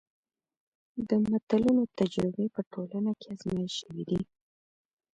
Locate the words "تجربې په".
1.99-2.61